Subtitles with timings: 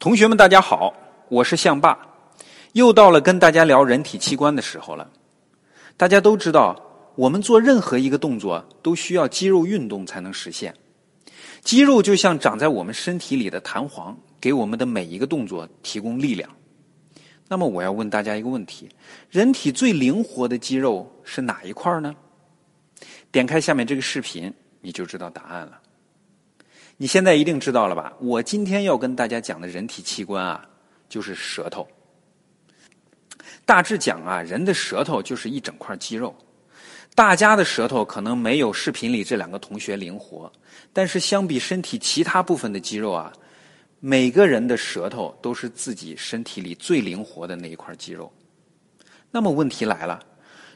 [0.00, 0.94] 同学们，大家好，
[1.28, 1.98] 我是向爸，
[2.72, 5.06] 又到了跟大家聊人体器官的时候了。
[5.98, 6.74] 大家都知道，
[7.16, 10.74] 我们做任何一个动作都需要肌肉运动才能实现。
[11.60, 16.48] 肌肉就像长在我们身体里的弹簧，给我们的每一个动作提供力量。
[17.46, 18.88] 那么，我要问大家一个问题：
[19.28, 22.16] 人体最灵活的肌肉是哪一块呢？
[23.30, 25.78] 点开下面这个视频，你就知道答案了。
[27.02, 28.12] 你现在一定知道了吧？
[28.20, 30.62] 我今天要跟大家讲的人体器官啊，
[31.08, 31.88] 就是舌头。
[33.64, 36.36] 大致讲啊，人的舌头就是一整块肌肉。
[37.14, 40.52] 大家的舌头可能没有视频里这两个同学灵活，
[40.92, 43.32] 但是相比身体其他部分的肌肉啊，
[44.00, 48.30] 每个人的舌头都是自己身体里最灵活的那一块肌肉。
[49.30, 50.20] 那么问题来了，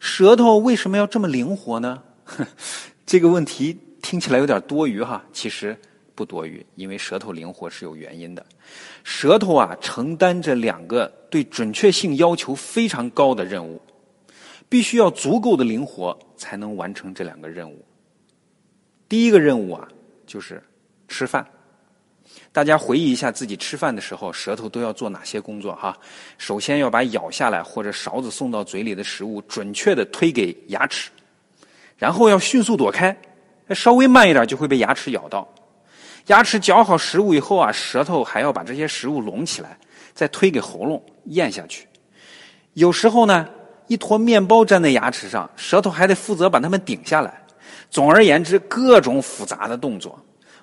[0.00, 2.02] 舌头为什么要这么灵活呢？
[3.06, 5.78] 这个问题听起来有点多余哈，其实。
[6.18, 8.44] 不多余，因为舌头灵活是有原因的。
[9.04, 13.80] 舌头啊，承担着两个对准确性要求非常高的任务，
[14.68, 17.84] 必须要足够的灵活才能完成这两个任务。
[19.08, 19.86] 第一个任务啊，
[20.26, 20.60] 就是
[21.06, 21.46] 吃饭。
[22.50, 25.96] 大家回忆一下自己吃饭的时候，舌头都要做哪些工作哈？
[26.36, 31.10] 首先要把咬下来或者勺子送到嘴里的食物准确的推给牙齿，
[31.96, 33.16] 然后要迅速躲开，
[33.70, 35.46] 稍微慢一点就会被牙齿咬到。
[36.28, 39.76] 牙齿嚼好食物以后啊，舌头还要把这些食物拢起来，
[40.14, 41.86] 再推给喉咙咽下去。
[42.74, 43.48] 有时候呢，
[43.86, 47.42] 一坨面包粘在牙齿上，舌头还得负责把它们顶下来。
[47.90, 50.18] 总而言之，各种复杂的动作，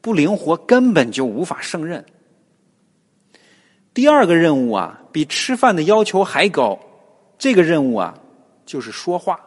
[0.00, 2.04] 不灵活根本就无法胜任。
[3.92, 6.78] 第二个任务啊，比吃饭的要求还高。
[7.36, 8.14] 这个任务啊，
[8.64, 9.40] 就是说话。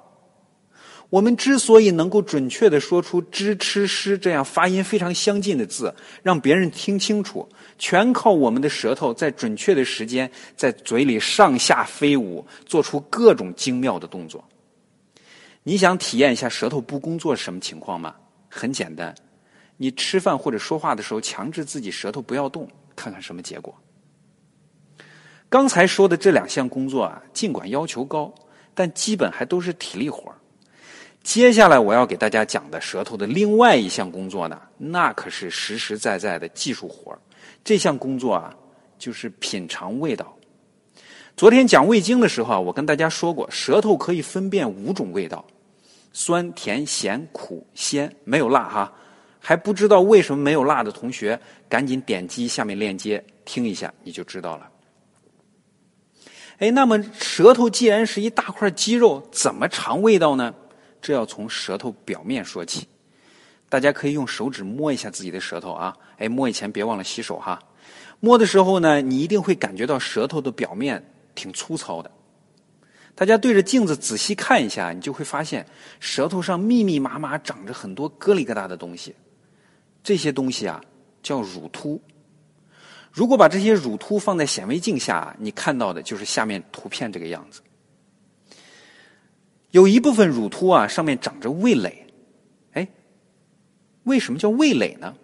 [1.12, 7.46] 我们之所以能够准确的说出“知”“吃”“诗”这样发音非常相近的字，让别人听清楚，
[7.78, 14.42] 全靠我们的舌头在准确的时间在嘴里上下飞舞，做出各种精妙的动作。
[15.64, 18.16] 你想体验一下舌头不工作是什么情况吗？
[18.48, 19.14] 很简单，
[19.76, 22.66] 你吃饭或者说话的时候，强制自己舌头不要动，
[22.96, 23.76] 看看什么结果。
[25.50, 28.34] 刚才说的这两项工作啊，尽管要求高，
[28.74, 30.38] 但基本还都是体力活儿。
[31.24, 37.18] 接下来我要给大家讲的舌头的另外一项工作呢，那可是实实在在的技术活
[37.64, 38.56] 这项工作啊，
[38.98, 40.36] 就是品尝味道。
[41.38, 45.46] 昨天讲味精的时候啊，我跟大家说过，舌头可以分辨五种味道：
[46.12, 48.92] 酸、甜、咸、苦、鲜，没有辣哈。
[49.40, 51.40] 还不知道为什么没有辣的同学，
[51.70, 54.70] 赶紧点击下面链接听一下，你就知道了。
[56.58, 60.54] 哎，那么舌头既然是一大块肌肉，怎么尝味道呢？
[61.02, 62.88] 这要从舌头表面说起，
[63.68, 67.60] 大家可以用手指摸一下自己的舌头啊，哎，摸以前别忘了洗手哈。
[68.20, 71.04] 摸的时候呢，你一定会感觉到舌头的表面
[71.34, 72.12] 挺粗糙的。
[73.16, 75.66] 大家对着镜子仔细看一下，你就会发现
[76.00, 79.16] 舌头上密密麻麻长着很多疙里疙瘩的东西，
[80.04, 80.82] 这些东西啊
[81.24, 82.00] 叫乳突。
[83.12, 87.62] 如果把这些乳突放在显微镜下，你看到的就是下面图片这个样子。
[89.72, 92.06] 有一部分乳突啊，上面长着味蕾，
[92.74, 92.88] 哎，
[94.04, 95.16] 为什么叫味蕾呢？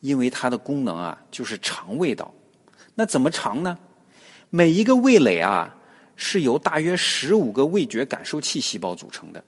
[0.00, 2.32] 因为它的功能啊，就是尝味道。
[2.94, 3.78] 那怎么尝呢？
[4.50, 5.74] 每一个味蕾啊，
[6.16, 9.42] 是由大约十五个味觉感受器细胞组成的，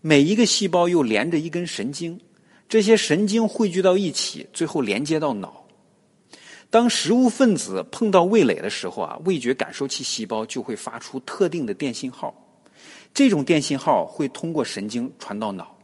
[0.00, 2.18] 每一个细胞又连着一根神经，
[2.68, 5.64] 这些神经汇聚到一起，最后连接到脑。
[6.70, 12.34] 当食物分子碰到味蕾的时候啊，味觉感受器细胞就会发出特定的电信号。
[13.14, 15.74] 这种电信号会通过神经传到脑，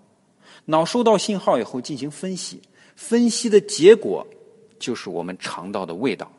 [0.65, 2.61] 脑收到信号以后进行分析，
[2.97, 4.27] 分析的结果
[4.81, 6.31] 就是我们尝到的味道。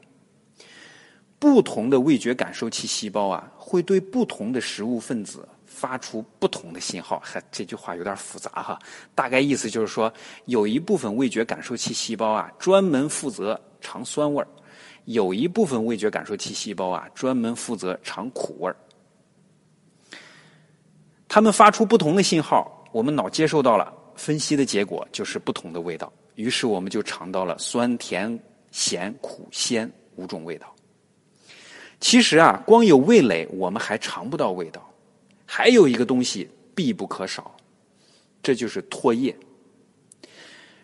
[1.40, 7.20] 不同的味觉感受器细胞啊，会对不同的食物分子发出不同的信号。
[7.24, 8.78] 嗨，这句话有点复杂哈，
[9.16, 10.14] 大概意思就是说，
[10.46, 14.48] 有一部分味觉感受器细胞啊，专门负责尝酸味儿；
[15.06, 18.76] 有一部分味觉感受器细胞啊，专门负责尝苦味儿。
[21.34, 26.12] 它们发出不同的信号，我们脑接受到了，分析的结果就是不同的味道。
[26.36, 28.38] 于是我们就尝到了酸、甜、
[28.72, 30.68] 咸、苦、鲜五种味道。
[32.02, 34.86] 其实啊，光有味蕾我们还尝不到味道，
[35.46, 37.56] 还有一个东西必不可少，
[38.44, 39.34] 这就是唾液。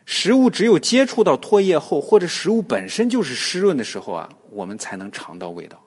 [0.05, 5.77] 食物只有接触到唾液后，或者食物本身就是湿润的时候啊，我们才能尝到味道。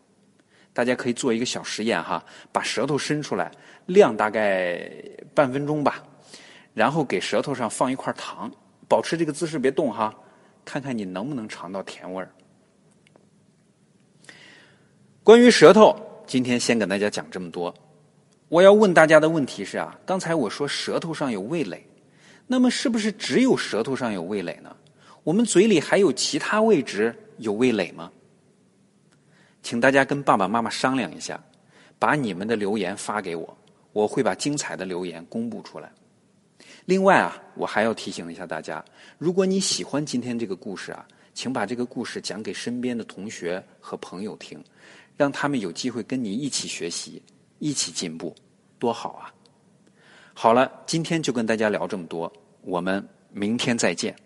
[0.72, 3.50] 大家可以做一个小实验哈，把舌头伸出来，
[3.86, 4.90] 晾大概
[5.34, 6.02] 半分钟吧，
[6.74, 8.50] 然后给舌头上放一块糖，
[8.88, 10.14] 保持这个姿势别动哈，
[10.64, 12.30] 看看你能不能尝到甜味儿。
[15.22, 15.94] 关于舌头，
[16.26, 17.74] 今天先跟大家讲这么多。
[18.48, 21.86] 我要问大家的问题是啊，刚才我说舌头上有味蕾，
[22.46, 24.74] 那么是不是只有舌头上有味蕾呢？
[25.22, 28.10] 我们嘴里还有其他位置有味蕾吗？
[29.62, 31.42] 请大家跟爸爸妈妈商量一下，
[31.98, 33.58] 把你们的留言发给我，
[33.92, 35.90] 我会把精彩的留言公布出来。
[36.84, 38.84] 另外啊，我还要提醒一下大家，
[39.18, 44.62] 如果你喜欢今天这个故事啊，请把这个故事讲给身边的同学和朋友听，
[45.16, 47.22] 让他们有机会跟你一起学习。
[47.62, 48.34] 一起进步，
[48.78, 49.28] 多好啊！
[50.32, 54.16] 好了，今天就跟大家聊这么多，我们明天再见。